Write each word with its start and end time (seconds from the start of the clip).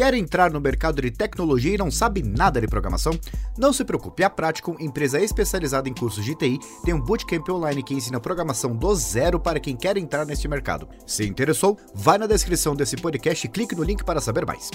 Quer 0.00 0.14
entrar 0.14 0.50
no 0.50 0.62
mercado 0.62 1.02
de 1.02 1.10
tecnologia 1.10 1.74
e 1.74 1.76
não 1.76 1.90
sabe 1.90 2.22
nada 2.22 2.58
de 2.58 2.66
programação? 2.66 3.12
Não 3.58 3.70
se 3.70 3.84
preocupe, 3.84 4.24
a 4.24 4.30
Prático, 4.30 4.74
empresa 4.80 5.20
especializada 5.20 5.90
em 5.90 5.92
cursos 5.92 6.24
de 6.24 6.34
TI, 6.34 6.58
tem 6.82 6.94
um 6.94 7.00
bootcamp 7.02 7.46
online 7.50 7.82
que 7.82 7.92
ensina 7.92 8.18
programação 8.18 8.74
do 8.74 8.94
zero 8.94 9.38
para 9.38 9.60
quem 9.60 9.76
quer 9.76 9.98
entrar 9.98 10.24
neste 10.24 10.48
mercado. 10.48 10.88
Se 11.06 11.26
interessou, 11.26 11.78
vai 11.94 12.16
na 12.16 12.26
descrição 12.26 12.74
desse 12.74 12.96
podcast 12.96 13.46
e 13.46 13.50
clique 13.50 13.74
no 13.74 13.82
link 13.82 14.02
para 14.02 14.22
saber 14.22 14.46
mais. 14.46 14.70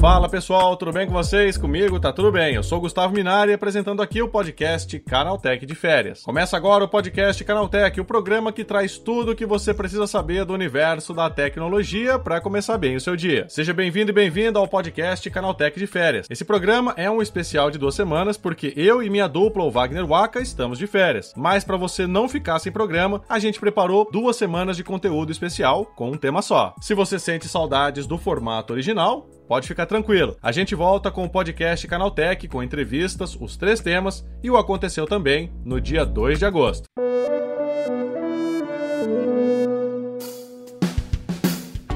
Fala 0.00 0.28
pessoal, 0.28 0.76
tudo 0.76 0.92
bem 0.92 1.08
com 1.08 1.12
vocês? 1.12 1.58
Comigo 1.58 1.98
tá 1.98 2.12
tudo 2.12 2.30
bem. 2.30 2.54
Eu 2.54 2.62
sou 2.62 2.80
Gustavo 2.80 3.12
Minari 3.12 3.52
apresentando 3.52 4.00
aqui 4.00 4.22
o 4.22 4.28
podcast 4.28 4.96
Canaltech 5.00 5.66
de 5.66 5.74
Férias. 5.74 6.22
Começa 6.22 6.56
agora 6.56 6.84
o 6.84 6.88
podcast 6.88 7.42
Canaltech, 7.42 8.00
o 8.00 8.04
programa 8.04 8.52
que 8.52 8.62
traz 8.62 8.96
tudo 8.96 9.32
o 9.32 9.34
que 9.34 9.44
você 9.44 9.74
precisa 9.74 10.06
saber 10.06 10.44
do 10.44 10.54
universo 10.54 11.12
da 11.12 11.28
tecnologia 11.28 12.16
para 12.16 12.40
começar 12.40 12.78
bem 12.78 12.94
o 12.94 13.00
seu 13.00 13.16
dia. 13.16 13.46
Seja 13.48 13.74
bem-vindo 13.74 14.12
e 14.12 14.14
bem-vinda 14.14 14.60
ao 14.60 14.68
podcast 14.68 15.28
Canaltech 15.30 15.76
de 15.76 15.86
Férias. 15.88 16.28
Esse 16.30 16.44
programa 16.44 16.94
é 16.96 17.10
um 17.10 17.20
especial 17.20 17.68
de 17.68 17.76
duas 17.76 17.96
semanas 17.96 18.36
porque 18.36 18.72
eu 18.76 19.02
e 19.02 19.10
minha 19.10 19.26
dupla, 19.26 19.64
o 19.64 19.70
Wagner 19.70 20.06
Waka, 20.06 20.40
estamos 20.40 20.78
de 20.78 20.86
férias. 20.86 21.34
Mas 21.36 21.64
para 21.64 21.76
você 21.76 22.06
não 22.06 22.28
ficar 22.28 22.60
sem 22.60 22.70
programa, 22.70 23.20
a 23.28 23.40
gente 23.40 23.58
preparou 23.58 24.08
duas 24.12 24.36
semanas 24.36 24.76
de 24.76 24.84
conteúdo 24.84 25.32
especial 25.32 25.84
com 25.84 26.12
um 26.12 26.16
tema 26.16 26.40
só. 26.40 26.72
Se 26.80 26.94
você 26.94 27.18
sente 27.18 27.48
saudades 27.48 28.06
do 28.06 28.16
formato 28.16 28.72
original, 28.72 29.26
Pode 29.48 29.66
ficar 29.66 29.86
tranquilo. 29.86 30.36
A 30.42 30.52
gente 30.52 30.74
volta 30.74 31.10
com 31.10 31.24
o 31.24 31.28
podcast 31.28 31.88
Canaltech 31.88 32.46
com 32.48 32.62
entrevistas, 32.62 33.34
os 33.34 33.56
três 33.56 33.80
temas 33.80 34.22
e 34.42 34.50
o 34.50 34.58
aconteceu 34.58 35.06
também 35.06 35.50
no 35.64 35.80
dia 35.80 36.04
2 36.04 36.38
de 36.38 36.44
agosto. 36.44 36.84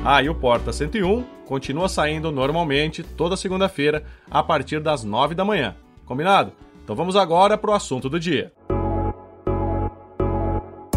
Ah, 0.03 0.23
e 0.23 0.31
o 0.31 0.35
Porta 0.35 0.73
101 0.73 1.23
continua 1.47 1.91
saindo 1.91 2.33
normalmente 2.33 3.03
toda 3.03 3.37
segunda-feira 3.37 4.03
a 4.31 4.43
partir 4.43 4.81
das 4.81 5.05
9 5.05 5.35
da 5.35 5.45
manhã. 5.45 5.77
Combinado? 6.07 6.53
Então 6.83 6.97
vamos 6.97 7.17
agora 7.17 7.59
para 7.59 7.71
o 7.71 7.75
assunto 7.75 8.09
do 8.09 8.19
dia. 8.19 8.51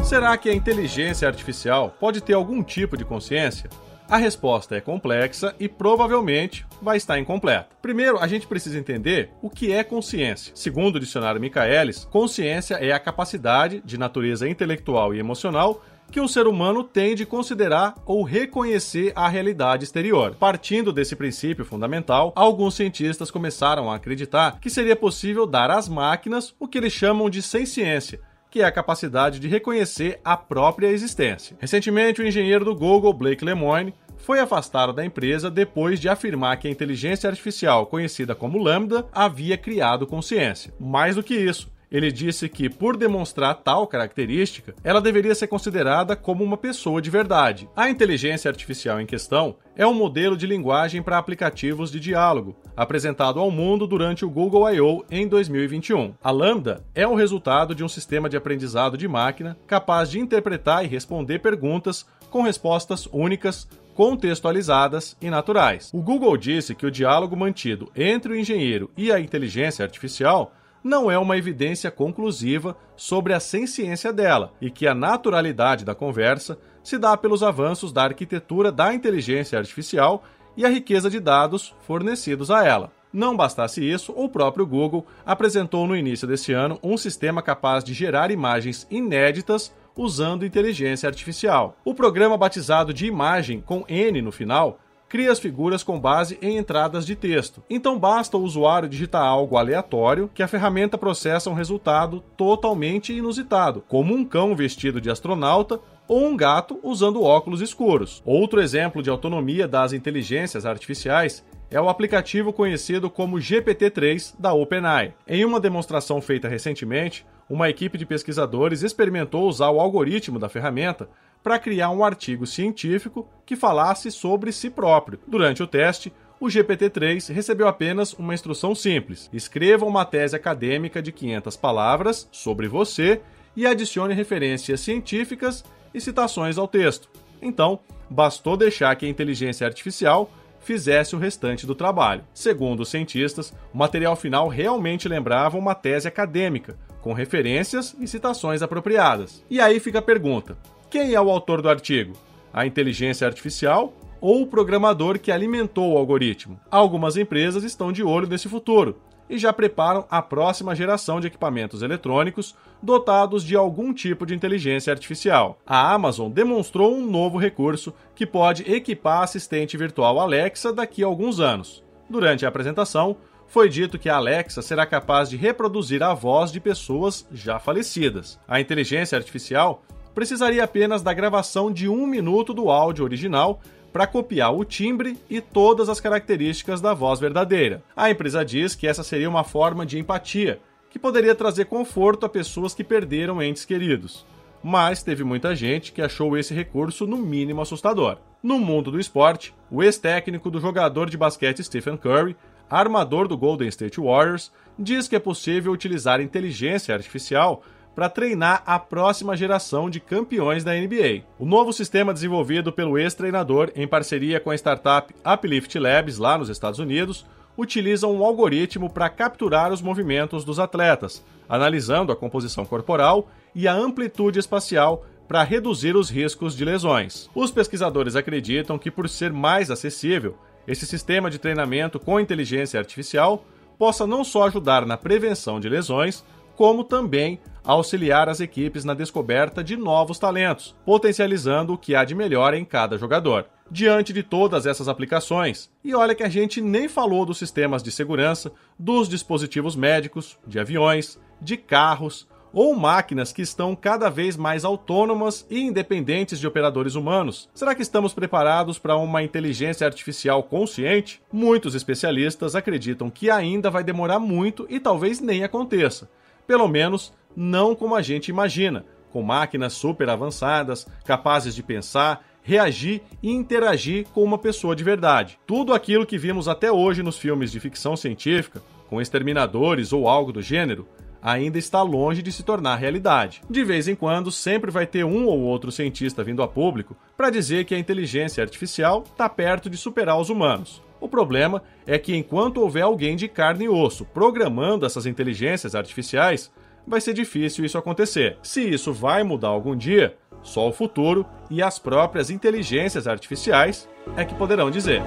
Será 0.01 0.37
que 0.37 0.49
a 0.49 0.55
inteligência 0.55 1.27
artificial 1.27 1.93
pode 1.99 2.21
ter 2.21 2.33
algum 2.33 2.63
tipo 2.63 2.95
de 2.95 3.03
consciência? 3.03 3.69
A 4.07 4.17
resposta 4.17 4.75
é 4.75 4.81
complexa 4.81 5.55
e 5.59 5.67
provavelmente 5.67 6.63
vai 6.79 6.95
estar 6.95 7.17
incompleta. 7.17 7.69
Primeiro, 7.81 8.19
a 8.19 8.27
gente 8.27 8.45
precisa 8.45 8.77
entender 8.77 9.31
o 9.41 9.49
que 9.49 9.71
é 9.73 9.83
consciência. 9.83 10.51
Segundo 10.55 10.97
o 10.97 10.99
dicionário 10.99 11.41
Michaelis, 11.41 12.05
consciência 12.05 12.75
é 12.75 12.91
a 12.91 12.99
capacidade 12.99 13.81
de 13.83 13.97
natureza 13.97 14.47
intelectual 14.47 15.13
e 15.13 15.19
emocional 15.19 15.83
que 16.11 16.21
um 16.21 16.27
ser 16.27 16.45
humano 16.45 16.83
tem 16.83 17.15
de 17.15 17.25
considerar 17.25 17.95
ou 18.05 18.21
reconhecer 18.21 19.11
a 19.15 19.27
realidade 19.27 19.85
exterior. 19.85 20.35
Partindo 20.35 20.93
desse 20.93 21.15
princípio 21.15 21.65
fundamental, 21.65 22.31
alguns 22.35 22.75
cientistas 22.75 23.31
começaram 23.31 23.89
a 23.89 23.95
acreditar 23.95 24.59
que 24.59 24.69
seria 24.69 24.95
possível 24.95 25.47
dar 25.47 25.71
às 25.71 25.89
máquinas 25.89 26.53
o 26.59 26.67
que 26.67 26.77
eles 26.77 26.93
chamam 26.93 27.27
de 27.27 27.41
ciência 27.41 28.19
que 28.55 28.61
é 28.61 28.63
a 28.63 28.71
capacidade 28.71 29.37
de 29.37 29.49
reconhecer 29.49 30.21
a 30.23 30.37
própria 30.37 30.87
existência. 30.87 31.57
Recentemente, 31.59 32.21
o 32.21 32.25
engenheiro 32.25 32.63
do 32.63 32.73
Google, 32.73 33.11
Blake 33.11 33.43
Lemoine, 33.43 33.93
foi 34.15 34.39
afastado 34.39 34.93
da 34.93 35.03
empresa 35.03 35.51
depois 35.51 35.99
de 35.99 36.07
afirmar 36.07 36.55
que 36.55 36.65
a 36.65 36.71
inteligência 36.71 37.29
artificial, 37.29 37.85
conhecida 37.85 38.33
como 38.33 38.57
Lambda, 38.57 39.05
havia 39.11 39.57
criado 39.57 40.07
consciência. 40.07 40.73
Mais 40.79 41.17
do 41.17 41.23
que 41.23 41.35
isso, 41.35 41.69
ele 41.91 42.11
disse 42.11 42.49
que, 42.49 42.69
por 42.69 42.97
demonstrar 42.97 43.55
tal 43.55 43.87
característica, 43.87 44.73
ela 44.83 45.01
deveria 45.01 45.35
ser 45.35 45.47
considerada 45.47 46.15
como 46.15 46.43
uma 46.43 46.57
pessoa 46.57 47.01
de 47.01 47.09
verdade. 47.09 47.69
A 47.75 47.89
inteligência 47.89 48.49
artificial 48.49 48.99
em 48.99 49.05
questão 49.05 49.55
é 49.75 49.85
um 49.85 49.93
modelo 49.93 50.37
de 50.37 50.47
linguagem 50.47 51.01
para 51.01 51.17
aplicativos 51.17 51.91
de 51.91 51.99
diálogo, 51.99 52.55
apresentado 52.75 53.39
ao 53.39 53.51
mundo 53.51 53.85
durante 53.85 54.25
o 54.25 54.29
Google 54.29 54.69
I.O. 54.73 55.05
em 55.11 55.27
2021. 55.27 56.13
A 56.23 56.31
Lambda 56.31 56.83
é 56.93 57.07
o 57.07 57.15
resultado 57.15 57.75
de 57.75 57.83
um 57.83 57.89
sistema 57.89 58.29
de 58.29 58.37
aprendizado 58.37 58.97
de 58.97 59.07
máquina 59.07 59.57
capaz 59.67 60.09
de 60.09 60.19
interpretar 60.19 60.83
e 60.83 60.87
responder 60.87 61.39
perguntas 61.39 62.05
com 62.29 62.41
respostas 62.41 63.07
únicas, 63.11 63.67
contextualizadas 63.93 65.15
e 65.21 65.29
naturais. 65.29 65.89
O 65.93 66.01
Google 66.01 66.35
disse 66.35 66.75
que 66.75 66.85
o 66.85 66.91
diálogo 66.91 67.35
mantido 67.35 67.89
entre 67.95 68.33
o 68.33 68.35
engenheiro 68.35 68.91
e 68.97 69.11
a 69.11 69.19
inteligência 69.19 69.83
artificial 69.83 70.53
não 70.85 71.09
é 71.09 71.17
uma 71.17 71.35
evidência 71.35 71.89
conclusiva 71.89 72.77
sobre 72.95 73.33
a 73.33 73.39
ciência 73.39 74.13
dela 74.13 74.53
e 74.61 74.69
que 74.69 74.85
a 74.85 74.93
naturalidade 74.93 75.83
da 75.83 75.95
conversa 75.95 76.59
se 76.83 76.99
dá 76.99 77.17
pelos 77.17 77.41
avanços 77.41 77.91
da 77.91 78.03
arquitetura 78.03 78.71
da 78.71 78.93
inteligência 78.93 79.57
artificial 79.57 80.23
e 80.55 80.63
a 80.63 80.69
riqueza 80.69 81.09
de 81.09 81.19
dados 81.19 81.73
fornecidos 81.81 82.51
a 82.51 82.63
ela. 82.63 82.91
Não 83.11 83.35
bastasse 83.35 83.83
isso, 83.83 84.13
o 84.15 84.29
próprio 84.29 84.63
Google 84.63 85.07
apresentou 85.25 85.87
no 85.87 85.95
início 85.95 86.27
desse 86.27 86.53
ano 86.53 86.77
um 86.83 86.97
sistema 86.97 87.41
capaz 87.41 87.83
de 87.83 87.91
gerar 87.91 88.29
imagens 88.29 88.85
inéditas 88.91 89.73
usando 89.95 90.45
inteligência 90.45 91.09
artificial. 91.09 91.75
O 91.83 91.95
programa 91.95 92.37
batizado 92.37 92.93
de 92.93 93.07
imagem 93.07 93.59
com 93.59 93.83
N 93.87 94.21
no 94.21 94.31
final 94.31 94.79
cria 95.07 95.31
as 95.31 95.39
figuras 95.39 95.83
com 95.83 95.99
base 95.99 96.37
em 96.41 96.57
entradas 96.57 97.05
de 97.05 97.15
texto. 97.15 97.63
Então 97.69 97.97
basta 97.97 98.37
o 98.37 98.43
usuário 98.43 98.89
digitar 98.89 99.23
algo 99.23 99.57
aleatório 99.57 100.29
que 100.33 100.43
a 100.43 100.47
ferramenta 100.47 100.97
processa 100.97 101.49
um 101.49 101.53
resultado 101.53 102.23
totalmente 102.35 103.13
inusitado, 103.13 103.83
como 103.87 104.13
um 104.13 104.25
cão 104.25 104.55
vestido 104.55 104.99
de 104.99 105.09
astronauta 105.09 105.79
ou 106.07 106.25
um 106.27 106.37
gato 106.37 106.79
usando 106.83 107.23
óculos 107.23 107.61
escuros. 107.61 108.21
Outro 108.25 108.61
exemplo 108.61 109.01
de 109.01 109.09
autonomia 109.09 109.67
das 109.67 109.93
inteligências 109.93 110.65
artificiais 110.65 111.43
é 111.69 111.81
o 111.81 111.89
aplicativo 111.89 112.53
conhecido 112.53 113.09
como 113.09 113.37
GPT-3 113.37 114.35
da 114.37 114.53
OpenAI. 114.53 115.13
Em 115.27 115.43
uma 115.43 115.59
demonstração 115.59 116.21
feita 116.21 116.47
recentemente, 116.47 117.25
uma 117.49 117.69
equipe 117.69 117.97
de 117.97 118.05
pesquisadores 118.05 118.83
experimentou 118.83 119.47
usar 119.47 119.69
o 119.69 119.79
algoritmo 119.79 120.39
da 120.39 120.49
ferramenta 120.49 121.09
para 121.45 121.59
criar 121.59 121.91
um 121.91 122.03
artigo 122.03 122.47
científico 122.47 123.29
que 123.45 123.55
falasse 123.55 124.09
sobre 124.09 124.51
si 124.51 124.67
próprio. 124.67 125.19
Durante 125.27 125.61
o 125.61 125.67
teste, 125.67 126.11
o 126.39 126.47
GPT-3 126.47 127.31
recebeu 127.31 127.67
apenas 127.67 128.13
uma 128.13 128.33
instrução 128.33 128.73
simples: 128.73 129.29
escreva 129.31 129.85
uma 129.85 130.03
tese 130.03 130.35
acadêmica 130.35 131.03
de 131.03 131.11
500 131.11 131.55
palavras 131.55 132.27
sobre 132.31 132.67
você 132.67 133.21
e 133.55 133.67
adicione 133.67 134.15
referências 134.15 134.81
científicas 134.81 135.63
e 135.93 136.01
citações 136.01 136.57
ao 136.57 136.67
texto. 136.67 137.07
Então, 137.39 137.79
bastou 138.09 138.57
deixar 138.57 138.95
que 138.95 139.05
a 139.05 139.09
inteligência 139.09 139.67
artificial 139.67 140.31
fizesse 140.59 141.15
o 141.15 141.19
restante 141.19 141.67
do 141.67 141.75
trabalho. 141.75 142.23
Segundo 142.33 142.79
os 142.79 142.89
cientistas, 142.89 143.53
o 143.71 143.77
material 143.77 144.15
final 144.15 144.47
realmente 144.47 145.07
lembrava 145.07 145.59
uma 145.59 145.75
tese 145.75 146.07
acadêmica, 146.07 146.75
com 147.03 147.13
referências 147.13 147.95
e 147.99 148.07
citações 148.07 148.63
apropriadas. 148.63 149.45
E 149.47 149.61
aí 149.61 149.79
fica 149.79 149.99
a 149.99 150.01
pergunta: 150.01 150.57
quem 150.95 151.13
é 151.13 151.19
o 151.19 151.29
autor 151.29 151.61
do 151.61 151.67
artigo? 151.67 152.13
A 152.53 152.65
inteligência 152.65 153.27
artificial 153.27 153.93
ou 154.21 154.43
o 154.43 154.47
programador 154.47 155.19
que 155.19 155.29
alimentou 155.29 155.91
o 155.91 155.97
algoritmo? 155.97 156.57
Algumas 156.71 157.17
empresas 157.17 157.65
estão 157.65 157.91
de 157.91 158.01
olho 158.01 158.29
nesse 158.29 158.47
futuro 158.47 158.95
e 159.29 159.37
já 159.37 159.51
preparam 159.51 160.05
a 160.09 160.21
próxima 160.21 160.73
geração 160.73 161.19
de 161.19 161.27
equipamentos 161.27 161.81
eletrônicos 161.81 162.55
dotados 162.81 163.43
de 163.43 163.57
algum 163.57 163.93
tipo 163.93 164.25
de 164.25 164.33
inteligência 164.33 164.93
artificial. 164.93 165.59
A 165.67 165.93
Amazon 165.93 166.31
demonstrou 166.31 166.95
um 166.95 167.05
novo 167.05 167.37
recurso 167.37 167.93
que 168.15 168.25
pode 168.25 168.63
equipar 168.63 169.19
a 169.19 169.23
assistente 169.25 169.75
virtual 169.75 170.17
Alexa 170.17 170.71
daqui 170.71 171.03
a 171.03 171.07
alguns 171.07 171.41
anos. 171.41 171.83
Durante 172.09 172.45
a 172.45 172.47
apresentação, 172.47 173.17
foi 173.47 173.67
dito 173.67 173.99
que 173.99 174.07
a 174.07 174.15
Alexa 174.15 174.61
será 174.61 174.85
capaz 174.85 175.29
de 175.29 175.35
reproduzir 175.35 176.01
a 176.01 176.13
voz 176.13 176.53
de 176.53 176.61
pessoas 176.61 177.27
já 177.33 177.59
falecidas. 177.59 178.39
A 178.47 178.61
inteligência 178.61 179.17
artificial 179.17 179.83
precisaria 180.15 180.63
apenas 180.63 181.03
da 181.03 181.13
gravação 181.13 181.69
de 181.69 181.89
um 181.89 182.07
minuto 182.07 182.53
do 182.53 182.71
áudio 182.71 183.03
original 183.03 183.59
para 183.91 184.07
copiar 184.07 184.55
o 184.55 184.65
timbre 184.65 185.17
e 185.29 185.39
todas 185.39 185.89
as 185.89 185.99
características 185.99 186.79
da 186.81 186.93
voz 186.93 187.19
verdadeira. 187.19 187.83
A 187.95 188.09
empresa 188.09 188.43
diz 188.43 188.73
que 188.73 188.87
essa 188.87 189.03
seria 189.03 189.29
uma 189.29 189.43
forma 189.43 189.85
de 189.85 189.99
empatia, 189.99 190.59
que 190.89 190.97
poderia 190.97 191.35
trazer 191.35 191.65
conforto 191.65 192.25
a 192.25 192.29
pessoas 192.29 192.73
que 192.73 192.83
perderam 192.83 193.43
entes 193.43 193.65
queridos. 193.65 194.25
Mas 194.63 195.03
teve 195.03 195.23
muita 195.23 195.55
gente 195.55 195.91
que 195.91 196.01
achou 196.01 196.37
esse 196.37 196.53
recurso 196.53 197.05
no 197.05 197.17
mínimo 197.17 197.61
assustador. 197.61 198.17
No 198.41 198.57
mundo 198.57 198.91
do 198.91 198.99
esporte, 198.99 199.53
o 199.69 199.83
ex-técnico 199.83 200.49
do 200.49 200.59
jogador 200.59 201.09
de 201.09 201.17
basquete 201.17 201.63
Stephen 201.63 201.97
Curry, 201.97 202.35
armador 202.69 203.27
do 203.27 203.37
Golden 203.37 203.67
State 203.67 203.99
Warriors, 203.99 204.51
diz 204.77 205.07
que 205.07 205.15
é 205.15 205.19
possível 205.19 205.71
utilizar 205.71 206.19
inteligência 206.19 206.95
artificial 206.95 207.61
para 207.95 208.09
treinar 208.09 208.61
a 208.65 208.77
próxima 208.77 209.37
geração 209.37 209.89
de 209.89 210.01
campeões 210.01 210.63
da 210.63 210.73
NBA. 210.73 211.23
O 211.39 211.45
novo 211.45 211.71
sistema 211.71 212.13
desenvolvido 212.13 212.71
pelo 212.71 212.97
ex-treinador 212.97 213.71
em 213.73 213.87
parceria 213.87 214.39
com 214.39 214.51
a 214.51 214.55
startup 214.55 215.15
Uplift 215.25 215.79
Labs 215.79 216.17
lá 216.17 216.37
nos 216.37 216.49
Estados 216.49 216.79
Unidos 216.79 217.25
utiliza 217.57 218.05
um 218.05 218.23
algoritmo 218.23 218.89
para 218.89 219.09
capturar 219.09 219.71
os 219.71 219.81
movimentos 219.81 220.43
dos 220.43 220.59
atletas, 220.59 221.23
analisando 221.47 222.11
a 222.11 222.15
composição 222.15 222.65
corporal 222.65 223.29
e 223.55 223.67
a 223.67 223.73
amplitude 223.73 224.39
espacial 224.39 225.05
para 225.25 225.41
reduzir 225.43 225.95
os 225.95 226.09
riscos 226.09 226.55
de 226.55 226.65
lesões. 226.65 227.29
Os 227.33 227.49
pesquisadores 227.49 228.15
acreditam 228.15 228.77
que, 228.77 228.91
por 228.91 229.07
ser 229.09 229.31
mais 229.31 229.71
acessível, 229.71 230.37
esse 230.67 230.85
sistema 230.85 231.29
de 231.29 231.39
treinamento 231.39 231.99
com 231.99 232.19
inteligência 232.19 232.79
artificial 232.79 233.45
possa 233.77 234.05
não 234.05 234.23
só 234.23 234.47
ajudar 234.47 234.85
na 234.85 234.97
prevenção 234.97 235.59
de 235.59 235.69
lesões, 235.69 236.23
como 236.55 236.83
também 236.83 237.39
auxiliar 237.65 238.29
as 238.29 238.39
equipes 238.39 238.85
na 238.85 238.93
descoberta 238.93 239.63
de 239.63 239.75
novos 239.75 240.19
talentos, 240.19 240.75
potencializando 240.85 241.73
o 241.73 241.77
que 241.77 241.95
há 241.95 242.03
de 242.03 242.15
melhor 242.15 242.53
em 242.53 242.63
cada 242.63 242.97
jogador. 242.97 243.45
Diante 243.69 244.13
de 244.13 244.21
todas 244.21 244.65
essas 244.65 244.87
aplicações, 244.87 245.71
e 245.83 245.95
olha 245.95 246.13
que 246.13 246.23
a 246.23 246.29
gente 246.29 246.61
nem 246.61 246.87
falou 246.87 247.25
dos 247.25 247.39
sistemas 247.39 247.81
de 247.81 247.91
segurança, 247.91 248.51
dos 248.77 249.09
dispositivos 249.09 249.75
médicos, 249.75 250.37
de 250.45 250.59
aviões, 250.59 251.19
de 251.41 251.57
carros, 251.57 252.27
ou 252.55 252.73
máquinas 252.73 253.33
que 253.33 253.41
estão 253.41 253.75
cada 253.75 254.09
vez 254.09 254.37
mais 254.37 254.63
autônomas 254.63 255.45
e 255.49 255.59
independentes 255.59 256.39
de 256.39 256.47
operadores 256.47 256.95
humanos? 256.95 257.49
Será 257.53 257.75
que 257.75 257.81
estamos 257.81 258.13
preparados 258.13 258.79
para 258.79 258.95
uma 258.95 259.21
inteligência 259.21 259.85
artificial 259.85 260.41
consciente? 260.41 261.21
Muitos 261.31 261.75
especialistas 261.75 262.55
acreditam 262.55 263.09
que 263.09 263.29
ainda 263.29 263.69
vai 263.69 263.83
demorar 263.83 264.19
muito 264.19 264.65
e 264.69 264.79
talvez 264.79 265.19
nem 265.19 265.43
aconteça. 265.43 266.09
Pelo 266.47 266.67
menos 266.67 267.11
não 267.35 267.75
como 267.75 267.95
a 267.95 268.01
gente 268.01 268.29
imagina, 268.29 268.85
com 269.11 269.21
máquinas 269.21 269.73
super 269.73 270.09
avançadas, 270.09 270.87
capazes 271.05 271.55
de 271.55 271.63
pensar, 271.63 272.25
reagir 272.41 273.01
e 273.23 273.31
interagir 273.31 274.05
com 274.13 274.23
uma 274.23 274.37
pessoa 274.37 274.75
de 274.75 274.83
verdade. 274.83 275.39
Tudo 275.47 275.73
aquilo 275.73 276.05
que 276.05 276.17
vimos 276.17 276.47
até 276.47 276.71
hoje 276.71 277.01
nos 277.01 277.17
filmes 277.17 277.51
de 277.51 277.59
ficção 277.59 277.95
científica, 277.95 278.61
com 278.87 279.01
exterminadores 279.01 279.91
ou 279.91 280.07
algo 280.07 280.31
do 280.31 280.41
gênero, 280.41 280.87
ainda 281.21 281.57
está 281.57 281.81
longe 281.81 282.21
de 282.21 282.31
se 282.31 282.43
tornar 282.43 282.75
realidade. 282.75 283.41
De 283.49 283.63
vez 283.63 283.87
em 283.87 283.95
quando, 283.95 284.31
sempre 284.31 284.69
vai 284.69 284.85
ter 284.85 285.03
um 285.03 285.25
ou 285.25 285.39
outro 285.39 285.71
cientista 285.71 286.23
vindo 286.23 286.43
a 286.43 286.47
público 286.47 286.95
para 287.17 287.31
dizer 287.31 287.65
que 287.65 287.73
a 287.73 287.79
inteligência 287.79 288.43
artificial 288.43 289.03
está 289.11 289.27
perto 289.27 289.67
de 289.67 289.75
superar 289.75 290.19
os 290.19 290.29
humanos. 290.29 290.83
O 291.01 291.09
problema 291.09 291.63
é 291.87 291.97
que 291.97 292.15
enquanto 292.15 292.61
houver 292.61 292.83
alguém 292.83 293.15
de 293.15 293.27
carne 293.27 293.65
e 293.65 293.69
osso 293.69 294.05
programando 294.05 294.85
essas 294.85 295.07
inteligências 295.07 295.73
artificiais, 295.73 296.51
vai 296.87 297.01
ser 297.01 297.13
difícil 297.13 297.65
isso 297.65 297.77
acontecer. 297.77 298.37
Se 298.43 298.61
isso 298.61 298.93
vai 298.93 299.23
mudar 299.23 299.49
algum 299.49 299.75
dia, 299.75 300.15
só 300.43 300.67
o 300.67 300.73
futuro 300.73 301.25
e 301.49 301.61
as 301.61 301.79
próprias 301.79 302.29
inteligências 302.29 303.07
artificiais 303.07 303.89
é 304.15 304.23
que 304.23 304.35
poderão 304.35 304.69
dizer. 304.69 305.01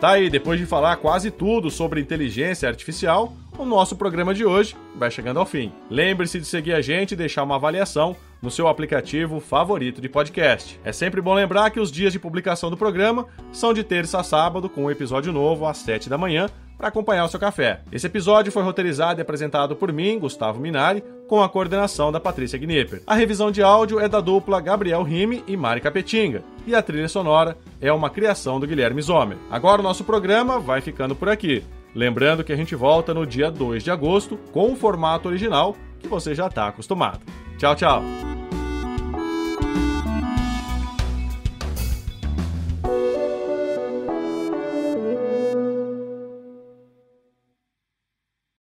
Tá 0.00 0.10
aí, 0.10 0.28
depois 0.28 0.60
de 0.60 0.66
falar 0.66 0.96
quase 0.96 1.30
tudo 1.30 1.70
sobre 1.70 2.00
inteligência 2.00 2.68
artificial, 2.68 3.32
o 3.56 3.64
nosso 3.64 3.96
programa 3.96 4.34
de 4.34 4.44
hoje 4.44 4.76
vai 4.94 5.10
chegando 5.10 5.40
ao 5.40 5.46
fim. 5.46 5.72
Lembre-se 5.88 6.38
de 6.38 6.44
seguir 6.44 6.74
a 6.74 6.82
gente 6.82 7.12
e 7.12 7.16
deixar 7.16 7.42
uma 7.42 7.54
avaliação 7.54 8.14
no 8.42 8.50
seu 8.50 8.68
aplicativo 8.68 9.40
favorito 9.40 9.98
de 9.98 10.10
podcast. 10.10 10.78
É 10.84 10.92
sempre 10.92 11.22
bom 11.22 11.32
lembrar 11.32 11.70
que 11.70 11.80
os 11.80 11.90
dias 11.90 12.12
de 12.12 12.18
publicação 12.18 12.68
do 12.68 12.76
programa 12.76 13.26
são 13.50 13.72
de 13.72 13.82
terça 13.82 14.20
a 14.20 14.22
sábado, 14.22 14.68
com 14.68 14.84
um 14.84 14.90
episódio 14.90 15.32
novo 15.32 15.66
às 15.66 15.78
7 15.78 16.10
da 16.10 16.18
manhã 16.18 16.50
para 16.76 16.88
acompanhar 16.88 17.24
o 17.24 17.28
seu 17.28 17.40
café. 17.40 17.80
Esse 17.90 18.06
episódio 18.06 18.52
foi 18.52 18.62
roteirizado 18.62 19.20
e 19.20 19.22
apresentado 19.22 19.74
por 19.76 19.92
mim, 19.92 20.18
Gustavo 20.18 20.60
Minari, 20.60 21.02
com 21.26 21.42
a 21.42 21.48
coordenação 21.48 22.12
da 22.12 22.20
Patrícia 22.20 22.58
Gnipper. 22.58 23.02
A 23.06 23.14
revisão 23.14 23.50
de 23.50 23.62
áudio 23.62 23.98
é 23.98 24.08
da 24.08 24.20
dupla 24.20 24.60
Gabriel 24.60 25.02
Rime 25.02 25.42
e 25.46 25.56
Mari 25.56 25.80
Capetinga, 25.80 26.42
e 26.66 26.74
a 26.74 26.82
trilha 26.82 27.08
sonora 27.08 27.56
é 27.80 27.92
uma 27.92 28.10
criação 28.10 28.60
do 28.60 28.66
Guilherme 28.66 29.02
Zomer. 29.02 29.38
Agora 29.50 29.80
o 29.80 29.84
nosso 29.84 30.04
programa 30.04 30.58
vai 30.58 30.80
ficando 30.80 31.14
por 31.14 31.28
aqui. 31.28 31.64
Lembrando 31.94 32.44
que 32.44 32.52
a 32.52 32.56
gente 32.56 32.74
volta 32.74 33.14
no 33.14 33.26
dia 33.26 33.50
2 33.50 33.82
de 33.82 33.90
agosto 33.90 34.38
com 34.52 34.72
o 34.72 34.76
formato 34.76 35.28
original 35.28 35.74
que 35.98 36.06
você 36.06 36.34
já 36.34 36.46
está 36.46 36.68
acostumado. 36.68 37.20
Tchau, 37.58 37.74
tchau! 37.74 38.35